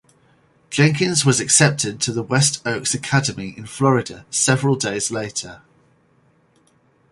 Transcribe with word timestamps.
Jenkins 0.71 1.25
was 1.25 1.39
accepted 1.39 2.01
to 2.01 2.21
West 2.23 2.59
Oaks 2.65 2.95
Academy 2.95 3.53
in 3.55 3.67
Florida 3.67 4.25
several 4.31 4.75
days 4.75 5.11
later. 5.11 5.61